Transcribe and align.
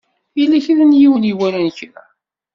Yella 0.39 0.63
kra 0.65 0.83
n 0.85 0.97
yiwen 0.99 1.23
i 1.25 1.29
iwalan 1.31 1.67
kra. 1.77 2.03